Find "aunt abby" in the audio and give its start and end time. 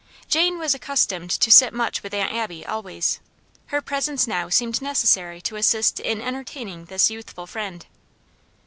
2.15-2.65